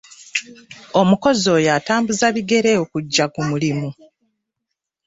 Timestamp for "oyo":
1.57-1.69